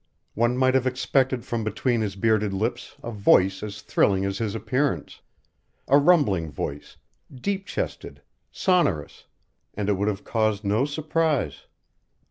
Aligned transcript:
One 0.33 0.57
might 0.57 0.73
have 0.73 0.87
expected 0.87 1.45
from 1.45 1.63
between 1.63 2.01
his 2.01 2.15
bearded 2.15 2.53
lips 2.53 2.95
a 3.03 3.11
voice 3.11 3.61
as 3.61 3.81
thrilling 3.83 4.25
as 4.25 4.39
his 4.39 4.55
appearance; 4.55 5.21
a 5.87 5.99
rumbling 5.99 6.51
voice, 6.51 6.97
deep 7.31 7.67
chested, 7.67 8.23
sonorous 8.51 9.25
and 9.75 9.89
it 9.89 9.93
would 9.93 10.07
have 10.07 10.23
caused 10.23 10.63
no 10.63 10.85
surprise. 10.85 11.67